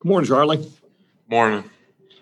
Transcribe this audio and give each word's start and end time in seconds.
Good 0.00 0.10
morning, 0.10 0.28
Charlie. 0.28 0.70
Morning. 1.28 1.64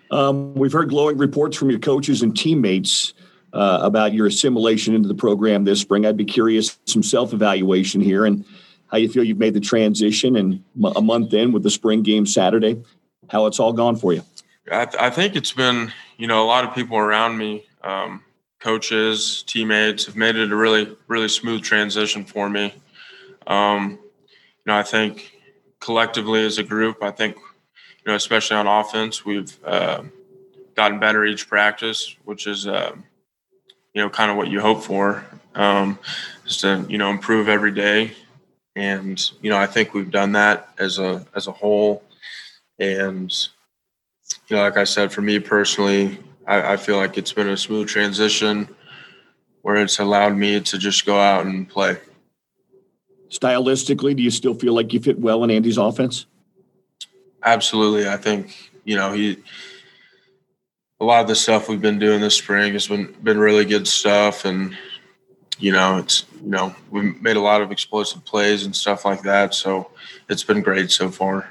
Um, 0.09 0.55
we've 0.55 0.73
heard 0.73 0.89
glowing 0.89 1.19
reports 1.19 1.55
from 1.55 1.69
your 1.69 1.77
coaches 1.77 2.23
and 2.23 2.35
teammates 2.35 3.13
uh, 3.53 3.81
about 3.83 4.13
your 4.13 4.25
assimilation 4.25 4.95
into 4.95 5.07
the 5.07 5.13
program 5.13 5.63
this 5.63 5.79
spring. 5.79 6.03
I'd 6.03 6.17
be 6.17 6.25
curious 6.25 6.79
some 6.85 7.03
self 7.03 7.33
evaluation 7.33 8.01
here 8.01 8.25
and 8.25 8.43
how 8.87 8.97
you 8.97 9.07
feel 9.07 9.23
you've 9.23 9.37
made 9.37 9.53
the 9.53 9.59
transition 9.59 10.35
and 10.37 10.63
a 10.95 11.01
month 11.01 11.35
in 11.35 11.51
with 11.51 11.61
the 11.61 11.69
spring 11.69 12.01
game 12.01 12.25
Saturday, 12.25 12.81
how 13.29 13.45
it's 13.45 13.59
all 13.59 13.73
gone 13.73 13.95
for 13.95 14.11
you. 14.11 14.23
I, 14.71 14.85
th- 14.85 14.99
I 14.99 15.11
think 15.11 15.35
it's 15.35 15.53
been, 15.53 15.93
you 16.17 16.25
know, 16.25 16.43
a 16.43 16.47
lot 16.47 16.63
of 16.63 16.73
people 16.73 16.97
around 16.97 17.37
me, 17.37 17.63
um, 17.83 18.23
coaches, 18.59 19.43
teammates 19.45 20.07
have 20.07 20.15
made 20.15 20.35
it 20.35 20.51
a 20.51 20.55
really, 20.55 20.97
really 21.07 21.29
smooth 21.29 21.61
transition 21.61 22.25
for 22.25 22.49
me. 22.49 22.73
Um, 23.45 23.99
you 24.01 24.63
know, 24.65 24.75
I 24.75 24.83
think 24.83 25.31
collectively 25.79 26.43
as 26.43 26.57
a 26.57 26.63
group, 26.63 27.03
I 27.03 27.11
think, 27.11 27.37
know, 28.07 28.15
especially 28.15 28.57
on 28.57 28.67
offense, 28.67 29.25
we've 29.25 29.57
uh, 29.63 30.03
gotten 30.75 30.99
better 30.99 31.25
each 31.25 31.47
practice, 31.47 32.15
which 32.25 32.47
is, 32.47 32.67
uh, 32.67 32.95
you 33.93 34.01
know, 34.01 34.09
kind 34.09 34.31
of 34.31 34.37
what 34.37 34.47
you 34.47 34.61
hope 34.61 34.83
for, 34.83 35.25
um, 35.55 35.99
is 36.45 36.57
to, 36.57 36.85
you 36.87 36.97
know, 36.97 37.09
improve 37.09 37.49
every 37.49 37.71
day. 37.71 38.13
And, 38.75 39.19
you 39.41 39.49
know, 39.49 39.57
I 39.57 39.65
think 39.65 39.93
we've 39.93 40.11
done 40.11 40.33
that 40.33 40.69
as 40.77 40.99
a, 40.99 41.25
as 41.35 41.47
a 41.47 41.51
whole. 41.51 42.03
And, 42.79 43.33
you 44.47 44.55
know, 44.55 44.61
like 44.61 44.77
I 44.77 44.83
said, 44.83 45.11
for 45.11 45.21
me 45.21 45.39
personally, 45.39 46.19
I, 46.45 46.73
I 46.73 46.77
feel 46.77 46.97
like 46.97 47.17
it's 47.17 47.33
been 47.33 47.49
a 47.49 47.57
smooth 47.57 47.87
transition 47.87 48.69
where 49.63 49.77
it's 49.77 49.99
allowed 49.99 50.37
me 50.37 50.61
to 50.61 50.77
just 50.77 51.05
go 51.05 51.19
out 51.19 51.45
and 51.45 51.67
play. 51.67 51.97
Stylistically, 53.29 54.15
do 54.15 54.23
you 54.23 54.31
still 54.31 54.53
feel 54.53 54.73
like 54.73 54.93
you 54.93 54.99
fit 54.99 55.19
well 55.19 55.43
in 55.43 55.51
Andy's 55.51 55.77
offense? 55.77 56.25
Absolutely. 57.47 58.09
I 58.09 58.17
think, 58.17 58.71
you 58.83 58.97
know, 58.97 59.13
he, 59.13 59.37
a 60.99 61.05
lot 61.05 61.21
of 61.21 61.29
the 61.29 61.35
stuff 61.35 61.69
we've 61.69 61.81
been 61.81 61.97
doing 61.97 62.19
this 62.19 62.35
spring 62.35 62.73
has 62.73 62.87
been 62.89 63.15
been 63.23 63.39
really 63.39 63.63
good 63.63 63.87
stuff, 63.87 64.43
and 64.43 64.75
you 65.59 65.71
know 65.71 65.97
it's 65.97 66.25
you 66.43 66.49
know 66.49 66.75
we 66.91 67.13
made 67.21 67.37
a 67.37 67.41
lot 67.41 67.61
of 67.61 67.71
explosive 67.71 68.25
plays 68.25 68.65
and 68.65 68.75
stuff 68.75 69.05
like 69.05 69.21
that. 69.21 69.53
So 69.53 69.91
it's 70.27 70.43
been 70.43 70.61
great 70.61 70.91
so 70.91 71.09
far. 71.09 71.49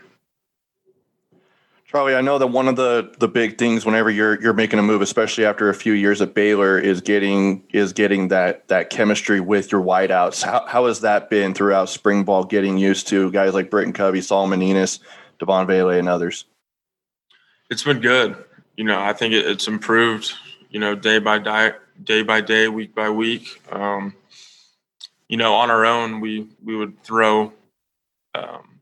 Charlie, 1.86 2.14
I 2.14 2.20
know 2.20 2.36
that 2.36 2.48
one 2.48 2.68
of 2.68 2.76
the 2.76 3.14
the 3.18 3.28
big 3.28 3.56
things 3.56 3.86
whenever 3.86 4.10
you're 4.10 4.38
you're 4.42 4.52
making 4.52 4.78
a 4.78 4.82
move, 4.82 5.00
especially 5.00 5.46
after 5.46 5.70
a 5.70 5.74
few 5.74 5.94
years 5.94 6.20
at 6.20 6.34
Baylor, 6.34 6.78
is 6.78 7.00
getting 7.00 7.62
is 7.72 7.94
getting 7.94 8.28
that 8.28 8.68
that 8.68 8.90
chemistry 8.90 9.40
with 9.40 9.72
your 9.72 9.80
wideouts. 9.80 10.42
How 10.42 10.66
how 10.66 10.86
has 10.86 11.00
that 11.00 11.30
been 11.30 11.54
throughout 11.54 11.88
spring 11.88 12.24
ball? 12.24 12.44
Getting 12.44 12.76
used 12.76 13.08
to 13.08 13.30
guys 13.30 13.54
like 13.54 13.70
Britain 13.70 13.94
Covey, 13.94 14.20
Solomon 14.20 14.60
Enis, 14.60 14.98
Devaughn 15.38 15.66
Vele, 15.66 15.90
and 15.90 16.08
others. 16.08 16.44
It's 17.70 17.82
been 17.82 18.00
good 18.00 18.36
you 18.76 18.84
know, 18.84 19.00
I 19.00 19.12
think 19.12 19.34
it, 19.34 19.46
it's 19.46 19.68
improved, 19.68 20.32
you 20.70 20.78
know, 20.78 20.94
day 20.94 21.18
by 21.18 21.38
day, 21.38 21.72
day 22.02 22.22
by 22.22 22.40
day, 22.40 22.68
week 22.68 22.94
by 22.94 23.10
week. 23.10 23.60
Um, 23.72 24.14
you 25.28 25.36
know, 25.36 25.54
on 25.54 25.70
our 25.70 25.84
own, 25.84 26.20
we 26.20 26.46
we 26.62 26.76
would 26.76 27.02
throw 27.02 27.52
um, 28.34 28.80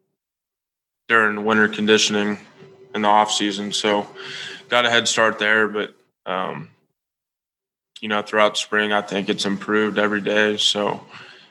during 1.08 1.44
winter 1.44 1.69
conditioning 1.69 2.38
in 2.94 3.02
the 3.02 3.08
off 3.08 3.30
season, 3.30 3.72
so 3.72 4.06
got 4.69 4.84
a 4.84 4.91
head 4.91 5.08
start 5.08 5.38
there. 5.38 5.69
But 5.69 5.94
um, 6.27 6.69
you 8.00 8.08
know, 8.08 8.20
throughout 8.20 8.58
spring, 8.58 8.92
I 8.92 9.00
think 9.00 9.28
it's 9.28 9.47
improved 9.47 9.98
every 9.98 10.20
day. 10.20 10.56
So 10.56 11.00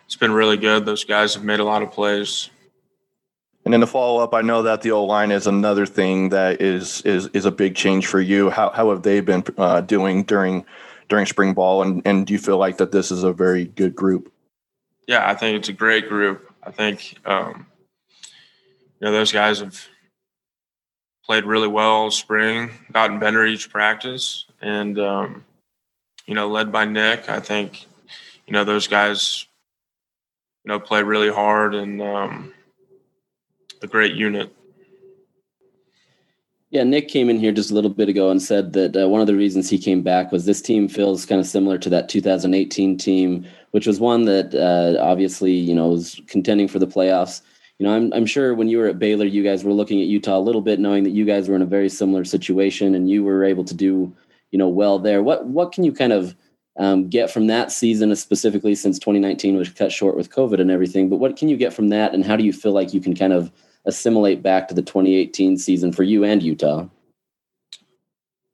it's 0.05 0.17
been 0.17 0.31
really 0.31 0.57
good. 0.57 0.85
Those 0.85 1.05
guys 1.05 1.33
have 1.33 1.43
made 1.43 1.59
a 1.59 1.63
lot 1.63 1.81
of 1.81 1.91
plays. 1.91 2.49
And 3.65 3.73
then 3.73 3.79
to 3.79 3.87
follow 3.87 4.21
up, 4.21 4.33
I 4.33 4.41
know 4.41 4.63
that 4.63 4.81
the 4.81 4.91
O 4.91 5.05
line 5.05 5.31
is 5.31 5.47
another 5.47 5.85
thing 5.85 6.29
that 6.29 6.61
is 6.61 7.01
is 7.01 7.27
is 7.27 7.45
a 7.45 7.51
big 7.51 7.75
change 7.75 8.07
for 8.07 8.19
you. 8.19 8.49
How 8.49 8.69
how 8.71 8.89
have 8.89 9.03
they 9.03 9.21
been 9.21 9.43
uh, 9.57 9.81
doing 9.81 10.23
during 10.23 10.65
during 11.07 11.25
spring 11.25 11.53
ball, 11.53 11.81
and 11.81 12.01
and 12.05 12.27
do 12.27 12.33
you 12.33 12.39
feel 12.39 12.57
like 12.57 12.77
that 12.77 12.91
this 12.91 13.09
is 13.09 13.23
a 13.23 13.31
very 13.31 13.65
good 13.65 13.95
group? 13.95 14.31
Yeah, 15.07 15.29
I 15.29 15.35
think 15.35 15.57
it's 15.57 15.69
a 15.69 15.73
great 15.73 16.09
group. 16.09 16.51
I 16.61 16.71
think 16.71 17.17
um, 17.25 17.65
you 18.99 19.05
know 19.05 19.13
those 19.13 19.31
guys 19.31 19.59
have 19.59 19.87
played 21.23 21.45
really 21.45 21.69
well 21.69 22.11
spring, 22.11 22.69
gotten 22.91 23.17
better 23.17 23.45
each 23.45 23.69
practice, 23.69 24.45
and 24.61 24.99
um, 24.99 25.45
you 26.25 26.35
know 26.35 26.49
led 26.49 26.69
by 26.69 26.83
Nick. 26.83 27.29
I 27.29 27.39
think 27.39 27.85
you 28.45 28.51
know 28.51 28.65
those 28.65 28.87
guys 28.87 29.45
you 30.65 30.69
know 30.69 30.81
play 30.81 31.01
really 31.01 31.31
hard 31.31 31.75
and. 31.75 32.01
Um, 32.01 32.53
a 33.83 33.87
great 33.87 34.15
unit. 34.15 34.53
Yeah, 36.73 36.83
Nick 36.83 37.07
came 37.07 37.29
in 37.29 37.37
here 37.37 37.51
just 37.51 37.69
a 37.69 37.75
little 37.75 37.91
bit 37.91 38.09
ago 38.09 38.31
and 38.31 38.41
said 38.41 38.73
that 38.73 38.97
uh, 38.97 39.07
one 39.07 39.21
of 39.21 39.27
the 39.27 39.35
reasons 39.35 39.69
he 39.69 39.77
came 39.77 40.01
back 40.01 40.31
was 40.31 40.45
this 40.45 40.59
team 40.59 40.87
feels 40.87 41.23
kind 41.23 41.39
of 41.39 41.45
similar 41.45 41.77
to 41.77 41.89
that 41.91 42.09
2018 42.09 42.97
team, 42.97 43.45
which 43.71 43.85
was 43.85 43.99
one 43.99 44.25
that 44.25 44.55
uh, 44.55 44.99
obviously 44.99 45.51
you 45.51 45.75
know 45.75 45.89
was 45.89 46.19
contending 46.25 46.67
for 46.67 46.79
the 46.79 46.87
playoffs. 46.87 47.41
You 47.77 47.85
know, 47.85 47.93
I'm 47.93 48.11
I'm 48.11 48.25
sure 48.25 48.55
when 48.55 48.69
you 48.69 48.79
were 48.79 48.87
at 48.87 48.97
Baylor, 48.97 49.25
you 49.25 49.43
guys 49.43 49.63
were 49.63 49.71
looking 49.71 50.01
at 50.01 50.07
Utah 50.07 50.39
a 50.39 50.39
little 50.39 50.61
bit, 50.61 50.79
knowing 50.79 51.03
that 51.03 51.11
you 51.11 51.25
guys 51.25 51.47
were 51.47 51.55
in 51.55 51.61
a 51.61 51.67
very 51.67 51.89
similar 51.89 52.25
situation 52.25 52.95
and 52.95 53.07
you 53.07 53.23
were 53.23 53.43
able 53.43 53.65
to 53.65 53.75
do 53.75 54.11
you 54.49 54.57
know 54.57 54.69
well 54.69 54.97
there. 54.97 55.21
What 55.21 55.45
what 55.45 55.73
can 55.73 55.83
you 55.83 55.91
kind 55.91 56.13
of 56.13 56.35
um, 56.79 57.07
get 57.07 57.29
from 57.29 57.45
that 57.47 57.71
season, 57.71 58.15
specifically 58.15 58.73
since 58.73 58.97
2019 58.97 59.57
was 59.57 59.69
cut 59.69 59.91
short 59.91 60.15
with 60.15 60.31
COVID 60.31 60.59
and 60.59 60.71
everything? 60.71 61.07
But 61.07 61.17
what 61.17 61.37
can 61.37 61.49
you 61.49 61.57
get 61.57 61.71
from 61.71 61.89
that, 61.89 62.15
and 62.15 62.25
how 62.25 62.35
do 62.35 62.43
you 62.43 62.53
feel 62.53 62.71
like 62.71 62.95
you 62.95 63.01
can 63.01 63.15
kind 63.15 63.33
of 63.33 63.51
assimilate 63.85 64.41
back 64.41 64.67
to 64.67 64.73
the 64.73 64.81
2018 64.81 65.57
season 65.57 65.91
for 65.91 66.03
you 66.03 66.23
and 66.23 66.41
Utah? 66.41 66.87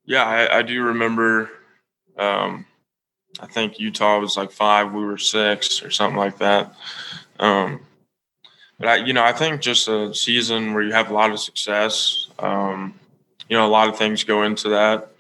Yeah, 0.06 0.23
I, 0.23 0.59
I 0.59 0.62
do 0.63 0.81
remember. 0.84 1.50
Um, 2.17 2.66
I 3.39 3.45
think 3.45 3.79
Utah 3.79 4.19
was 4.19 4.35
like 4.35 4.51
five, 4.51 4.94
we 4.94 5.06
were 5.06 5.18
six, 5.18 5.84
or 5.84 5.91
something 5.91 6.18
like 6.18 6.39
that. 6.39 6.73
Um, 7.39 7.81
but 8.79 8.88
I, 8.88 8.95
you 8.97 9.13
know, 9.13 9.23
I 9.23 9.34
think 9.34 9.62
just 9.62 9.88
a 9.88 10.13
season 10.13 10.73
where 10.73 10.84
you 10.84 10.94
have 10.94 11.12
a 11.12 11.13
lot 11.13 11.31
of 11.31 11.39
success. 11.39 12.28
Um, 12.39 13.00
you 13.50 13.57
know, 13.57 13.66
a 13.66 13.69
lot 13.69 13.89
of 13.89 13.97
things 13.97 14.23
go 14.23 14.44
into 14.44 14.69
that. 14.69 15.12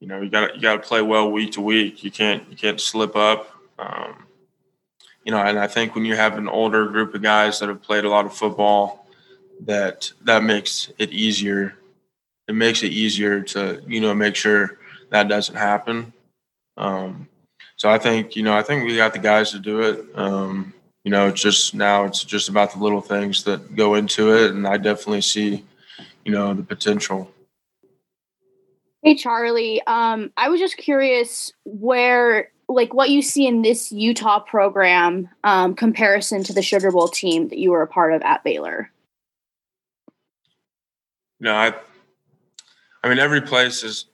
You 0.00 0.08
know, 0.08 0.20
you 0.20 0.30
got 0.30 0.56
you 0.56 0.60
got 0.60 0.82
to 0.82 0.88
play 0.88 1.00
well 1.02 1.30
week 1.30 1.52
to 1.52 1.60
week. 1.60 2.02
You 2.02 2.10
can't 2.10 2.48
you 2.50 2.56
can't 2.56 2.80
slip 2.80 3.14
up. 3.14 3.54
Um, 3.78 4.26
you 5.24 5.30
know, 5.30 5.38
and 5.38 5.58
I 5.58 5.68
think 5.68 5.94
when 5.94 6.04
you 6.04 6.16
have 6.16 6.36
an 6.38 6.48
older 6.48 6.88
group 6.88 7.14
of 7.14 7.22
guys 7.22 7.60
that 7.60 7.68
have 7.68 7.82
played 7.82 8.04
a 8.04 8.08
lot 8.08 8.26
of 8.26 8.34
football, 8.34 9.01
that 9.66 10.12
that 10.22 10.42
makes 10.42 10.92
it 10.98 11.10
easier. 11.10 11.74
It 12.48 12.54
makes 12.54 12.82
it 12.82 12.92
easier 12.92 13.40
to 13.42 13.82
you 13.86 14.00
know 14.00 14.14
make 14.14 14.36
sure 14.36 14.78
that 15.10 15.28
doesn't 15.28 15.56
happen. 15.56 16.12
Um, 16.76 17.28
so 17.76 17.90
I 17.90 17.98
think 17.98 18.36
you 18.36 18.42
know 18.42 18.54
I 18.54 18.62
think 18.62 18.84
we 18.84 18.96
got 18.96 19.12
the 19.12 19.18
guys 19.18 19.50
to 19.52 19.58
do 19.58 19.80
it. 19.80 20.06
Um, 20.14 20.74
you 21.04 21.10
know, 21.10 21.28
it's 21.28 21.42
just 21.42 21.74
now 21.74 22.04
it's 22.04 22.24
just 22.24 22.48
about 22.48 22.72
the 22.72 22.78
little 22.78 23.00
things 23.00 23.44
that 23.44 23.74
go 23.74 23.94
into 23.94 24.34
it, 24.34 24.52
and 24.52 24.66
I 24.66 24.76
definitely 24.76 25.22
see 25.22 25.64
you 26.24 26.32
know 26.32 26.54
the 26.54 26.62
potential. 26.62 27.30
Hey 29.02 29.16
Charlie, 29.16 29.82
um, 29.86 30.32
I 30.36 30.48
was 30.48 30.60
just 30.60 30.76
curious 30.76 31.52
where 31.64 32.50
like 32.68 32.94
what 32.94 33.10
you 33.10 33.20
see 33.20 33.46
in 33.46 33.62
this 33.62 33.90
Utah 33.90 34.38
program 34.38 35.28
um, 35.44 35.74
comparison 35.74 36.44
to 36.44 36.52
the 36.52 36.62
Sugar 36.62 36.92
Bowl 36.92 37.08
team 37.08 37.48
that 37.48 37.58
you 37.58 37.72
were 37.72 37.82
a 37.82 37.88
part 37.88 38.12
of 38.12 38.22
at 38.22 38.44
Baylor 38.44 38.90
know, 41.42 41.54
I, 41.54 41.74
I 43.02 43.08
mean, 43.08 43.18
every 43.18 43.40
place 43.40 43.82
is 43.82 44.06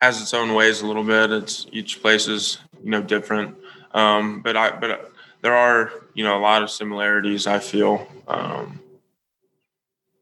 has 0.00 0.20
its 0.20 0.32
own 0.32 0.54
ways 0.54 0.80
a 0.80 0.86
little 0.86 1.04
bit. 1.04 1.30
It's 1.30 1.66
each 1.72 2.00
place 2.00 2.28
is 2.28 2.58
you 2.82 2.90
know 2.90 3.02
different, 3.02 3.56
um, 3.92 4.42
but 4.42 4.56
I 4.56 4.76
but 4.76 5.12
there 5.40 5.54
are 5.54 5.92
you 6.14 6.24
know 6.24 6.38
a 6.38 6.42
lot 6.42 6.62
of 6.62 6.70
similarities. 6.70 7.46
I 7.46 7.58
feel 7.58 8.06
um, 8.26 8.80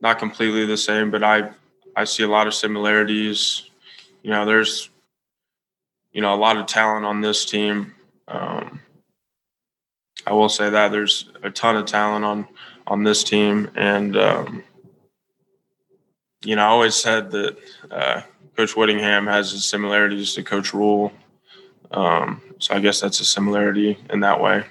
not 0.01 0.19
completely 0.19 0.67
the 0.67 0.77
same, 0.77 1.11
but 1.11 1.23
I 1.23 1.51
I 1.95 2.05
see 2.05 2.23
a 2.23 2.29
lot 2.29 2.47
of 2.47 2.55
similarities. 2.55 3.69
You 4.23 4.31
know, 4.31 4.47
there's 4.47 4.91
you 6.13 6.23
know 6.23 6.35
a 6.35 6.37
lot 6.37 6.57
of 6.57 6.67
talent 6.67 7.05
on 7.05 7.21
this 7.21 7.45
team. 7.45 7.95
Um, 8.29 8.81
I 10.27 10.33
will 10.33 10.49
say 10.49 10.71
that 10.71 10.91
there's 10.91 11.31
a 11.43 11.51
ton 11.51 11.77
of 11.77 11.87
talent 11.87 12.25
on 12.25 12.49
on 12.87 13.03
this 13.03 13.25
team, 13.25 13.71
and 13.75 14.17
um, 14.17 14.63
you 16.47 16.57
know, 16.57 16.63
I 16.63 16.67
always 16.67 16.95
said 16.95 17.31
that 17.33 17.57
uh, 17.91 18.23
Coach 18.57 18.77
Whittingham 18.77 19.27
has 19.27 19.51
his 19.51 19.65
similarities 19.65 20.35
to 20.35 20.43
Coach 20.43 20.73
Rhule. 20.73 21.13
Um, 21.91 22.41
so 22.59 22.75
I 22.75 22.81
guess 22.81 23.01
that's 23.01 23.21
a 23.21 23.25
similarity 23.25 23.99
in 24.11 24.21
that 24.21 24.41
way. 24.41 24.65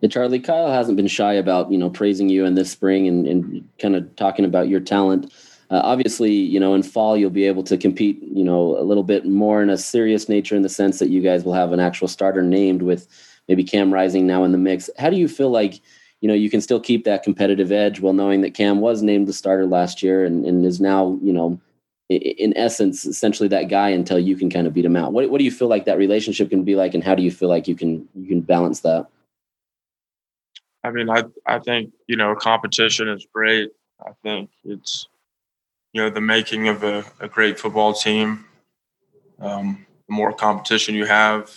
Yeah, 0.00 0.08
Charlie, 0.08 0.40
Kyle 0.40 0.70
hasn't 0.70 0.96
been 0.96 1.08
shy 1.08 1.34
about 1.34 1.70
you 1.70 1.76
know 1.76 1.90
praising 1.90 2.28
you 2.28 2.46
in 2.46 2.54
this 2.54 2.70
spring 2.70 3.06
and, 3.06 3.26
and 3.26 3.68
kind 3.78 3.96
of 3.96 4.14
talking 4.16 4.44
about 4.44 4.68
your 4.68 4.80
talent. 4.80 5.32
Uh, 5.70 5.80
obviously, 5.84 6.32
you 6.32 6.58
know, 6.58 6.74
in 6.74 6.82
fall 6.82 7.16
you'll 7.16 7.30
be 7.30 7.44
able 7.44 7.62
to 7.62 7.76
compete, 7.76 8.20
you 8.22 8.42
know, 8.42 8.76
a 8.78 8.82
little 8.82 9.04
bit 9.04 9.26
more 9.26 9.62
in 9.62 9.70
a 9.70 9.76
serious 9.76 10.28
nature 10.28 10.56
in 10.56 10.62
the 10.62 10.68
sense 10.68 10.98
that 10.98 11.10
you 11.10 11.20
guys 11.20 11.44
will 11.44 11.52
have 11.52 11.72
an 11.72 11.78
actual 11.78 12.08
starter 12.08 12.42
named 12.42 12.82
with 12.82 13.06
maybe 13.46 13.62
Cam 13.62 13.92
Rising 13.92 14.26
now 14.26 14.42
in 14.42 14.52
the 14.52 14.58
mix. 14.58 14.88
How 14.98 15.10
do 15.10 15.16
you 15.16 15.28
feel 15.28 15.50
like 15.50 15.80
you 16.20 16.28
know, 16.28 16.34
you 16.34 16.50
can 16.50 16.60
still 16.60 16.80
keep 16.80 17.04
that 17.04 17.22
competitive 17.22 17.72
edge 17.72 18.00
while 18.00 18.12
knowing 18.12 18.42
that 18.42 18.54
Cam 18.54 18.80
was 18.80 19.02
named 19.02 19.26
the 19.26 19.32
starter 19.32 19.66
last 19.66 20.02
year 20.02 20.24
and, 20.24 20.44
and 20.44 20.64
is 20.66 20.80
now, 20.80 21.18
you 21.22 21.32
know, 21.32 21.60
in 22.10 22.56
essence, 22.56 23.06
essentially 23.06 23.48
that 23.48 23.68
guy 23.68 23.88
until 23.90 24.18
you 24.18 24.36
can 24.36 24.50
kind 24.50 24.66
of 24.66 24.74
beat 24.74 24.84
him 24.84 24.96
out. 24.96 25.12
What, 25.12 25.30
what 25.30 25.38
do 25.38 25.44
you 25.44 25.50
feel 25.50 25.68
like 25.68 25.84
that 25.84 25.96
relationship 25.96 26.50
can 26.50 26.64
be 26.64 26.74
like, 26.74 26.92
and 26.92 27.04
how 27.04 27.14
do 27.14 27.22
you 27.22 27.30
feel 27.30 27.48
like 27.48 27.68
you 27.68 27.76
can 27.76 28.08
you 28.16 28.26
can 28.26 28.40
balance 28.40 28.80
that? 28.80 29.06
I 30.82 30.90
mean, 30.90 31.08
I 31.08 31.22
I 31.46 31.60
think 31.60 31.92
you 32.08 32.16
know 32.16 32.34
competition 32.34 33.08
is 33.08 33.26
great. 33.32 33.70
I 34.04 34.10
think 34.24 34.50
it's 34.64 35.06
you 35.92 36.02
know 36.02 36.10
the 36.10 36.20
making 36.20 36.66
of 36.66 36.82
a, 36.82 37.04
a 37.20 37.28
great 37.28 37.60
football 37.60 37.94
team. 37.94 38.44
Um, 39.38 39.86
the 40.08 40.14
more 40.14 40.32
competition 40.32 40.96
you 40.96 41.06
have, 41.06 41.50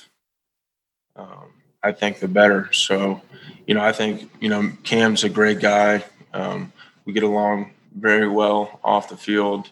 um, 1.15 1.51
I 1.83 1.91
think 1.91 2.19
the 2.19 2.27
better. 2.27 2.71
So, 2.71 3.21
you 3.67 3.75
know, 3.75 3.81
I 3.81 3.91
think 3.91 4.31
you 4.39 4.49
know 4.49 4.71
Cam's 4.83 5.23
a 5.23 5.29
great 5.29 5.59
guy. 5.59 6.03
Um, 6.33 6.71
we 7.05 7.13
get 7.13 7.23
along 7.23 7.71
very 7.95 8.27
well 8.27 8.79
off 8.83 9.09
the 9.09 9.17
field. 9.17 9.69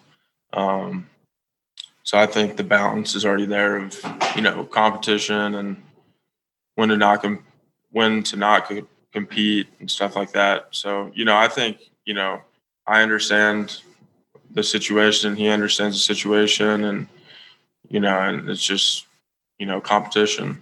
Um, 0.54 1.08
so 2.04 2.20
I 2.20 2.26
think 2.26 2.58
the 2.58 2.64
balance 2.64 3.16
is 3.16 3.26
already 3.26 3.46
there 3.46 3.78
of 3.78 4.00
you 4.36 4.42
know 4.42 4.66
competition 4.66 5.56
and 5.56 5.82
when 6.76 6.90
to 6.90 6.98
not 6.98 7.22
com- 7.22 7.46
when 7.92 8.24
to 8.24 8.36
not 8.36 8.68
co- 8.68 8.88
compete 9.14 9.68
and 9.80 9.90
stuff 9.90 10.16
like 10.16 10.32
that. 10.34 10.68
So 10.72 11.12
you 11.14 11.26
know 11.26 11.38
I 11.38 11.48
think 11.48 11.78
you 12.06 12.14
know 12.14 12.42
I 12.86 13.02
understand 13.02 13.82
the 14.54 14.64
situation. 14.64 15.36
He 15.36 15.48
understands 15.48 15.96
the 15.96 16.14
situation, 16.16 16.84
and 16.84 17.08
you 17.90 18.00
know, 18.00 18.20
and 18.20 18.50
it's 18.50 18.64
just 18.64 19.06
you 19.58 19.66
know 19.66 19.80
competition. 19.80 20.62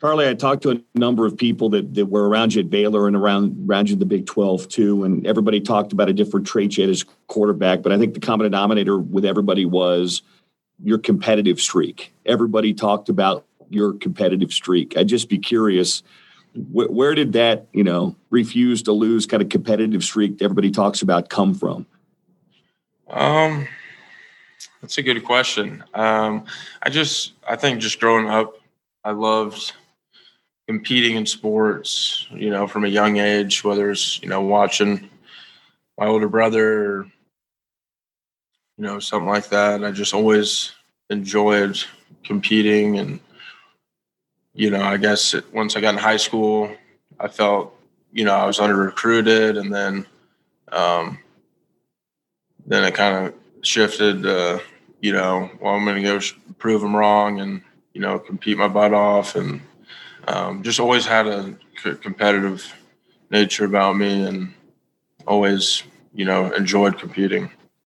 Charlie, 0.00 0.28
I 0.28 0.34
talked 0.34 0.62
to 0.62 0.70
a 0.70 0.80
number 0.94 1.26
of 1.26 1.36
people 1.36 1.68
that, 1.70 1.94
that 1.94 2.06
were 2.06 2.28
around 2.28 2.54
you 2.54 2.60
at 2.60 2.70
Baylor 2.70 3.06
and 3.06 3.14
around 3.14 3.68
around 3.68 3.90
you 3.90 3.96
the 3.96 4.06
Big 4.06 4.26
12 4.26 4.68
too, 4.68 5.04
and 5.04 5.26
everybody 5.26 5.60
talked 5.60 5.92
about 5.92 6.08
a 6.08 6.12
different 6.12 6.46
trait 6.46 6.76
you 6.76 6.84
had 6.84 6.90
as 6.90 7.04
quarterback. 7.26 7.82
But 7.82 7.92
I 7.92 7.98
think 7.98 8.14
the 8.14 8.20
common 8.20 8.44
denominator 8.44 8.98
with 8.98 9.24
everybody 9.24 9.66
was 9.66 10.22
your 10.82 10.98
competitive 10.98 11.60
streak. 11.60 12.12
Everybody 12.24 12.72
talked 12.72 13.08
about 13.08 13.44
your 13.68 13.92
competitive 13.94 14.52
streak. 14.52 14.96
I'd 14.96 15.08
just 15.08 15.28
be 15.28 15.38
curious, 15.38 16.02
wh- 16.54 16.90
where 16.90 17.14
did 17.14 17.32
that, 17.34 17.66
you 17.72 17.84
know, 17.84 18.16
refuse 18.30 18.82
to 18.84 18.92
lose 18.92 19.26
kind 19.26 19.42
of 19.42 19.48
competitive 19.48 20.02
streak 20.02 20.38
that 20.38 20.44
everybody 20.44 20.70
talks 20.70 21.02
about 21.02 21.28
come 21.28 21.54
from? 21.54 21.86
Um, 23.08 23.68
that's 24.80 24.98
a 24.98 25.02
good 25.02 25.22
question. 25.24 25.84
Um, 25.94 26.44
I 26.82 26.90
just, 26.90 27.32
I 27.48 27.56
think 27.56 27.80
just 27.80 28.00
growing 28.00 28.28
up, 28.28 28.54
I 29.04 29.10
loved 29.10 29.72
competing 30.66 31.16
in 31.16 31.26
sports, 31.26 32.26
you 32.30 32.48
know, 32.48 32.66
from 32.66 32.84
a 32.84 32.88
young 32.88 33.18
age, 33.18 33.62
whether 33.62 33.90
it's, 33.90 34.22
you 34.22 34.28
know, 34.28 34.40
watching 34.40 35.10
my 35.98 36.06
older 36.06 36.28
brother 36.28 36.84
or, 36.84 37.04
you 38.78 38.84
know, 38.84 38.98
something 38.98 39.28
like 39.28 39.50
that. 39.50 39.84
I 39.84 39.90
just 39.90 40.14
always 40.14 40.72
enjoyed 41.10 41.78
competing. 42.24 42.98
And, 42.98 43.20
you 44.54 44.70
know, 44.70 44.82
I 44.82 44.96
guess 44.96 45.34
it, 45.34 45.52
once 45.52 45.76
I 45.76 45.82
got 45.82 45.94
in 45.94 46.00
high 46.00 46.16
school, 46.16 46.74
I 47.20 47.28
felt, 47.28 47.78
you 48.12 48.24
know, 48.24 48.34
I 48.34 48.46
was 48.46 48.58
under 48.58 48.76
recruited 48.76 49.58
and 49.58 49.72
then, 49.72 50.06
um, 50.72 51.18
then 52.66 52.84
it 52.84 52.94
kind 52.94 53.26
of 53.26 53.34
shifted, 53.60 54.24
uh, 54.24 54.60
you 55.02 55.12
know, 55.12 55.50
well, 55.60 55.74
I'm 55.74 55.84
going 55.84 56.02
to 56.02 56.02
go 56.02 56.18
prove 56.58 56.80
them 56.80 56.96
wrong 56.96 57.40
and, 57.40 57.60
you 57.94 58.00
know, 58.02 58.18
compete 58.18 58.58
my 58.58 58.68
butt 58.68 58.92
off, 58.92 59.36
and 59.36 59.62
um, 60.28 60.62
just 60.62 60.80
always 60.80 61.06
had 61.06 61.26
a 61.26 61.56
c- 61.82 61.94
competitive 61.94 62.74
nature 63.30 63.64
about 63.64 63.96
me, 63.96 64.26
and 64.26 64.52
always, 65.26 65.82
you 66.14 66.24
know, 66.26 66.52
enjoyed 66.52 66.98
competing. 66.98 67.50